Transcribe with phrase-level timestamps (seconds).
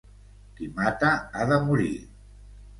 [0.59, 1.13] Qui mata
[1.43, 1.95] ha de morir.